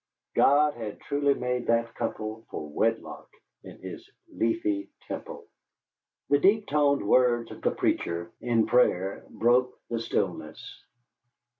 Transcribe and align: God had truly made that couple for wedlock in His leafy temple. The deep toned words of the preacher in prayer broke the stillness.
God 0.33 0.73
had 0.73 0.99
truly 0.99 1.35
made 1.35 1.67
that 1.67 1.93
couple 1.93 2.43
for 2.49 2.67
wedlock 2.67 3.29
in 3.63 3.77
His 3.83 4.09
leafy 4.33 4.89
temple. 5.07 5.45
The 6.31 6.39
deep 6.39 6.65
toned 6.65 7.05
words 7.07 7.51
of 7.51 7.61
the 7.61 7.69
preacher 7.69 8.31
in 8.41 8.65
prayer 8.65 9.23
broke 9.29 9.79
the 9.91 9.99
stillness. 9.99 10.83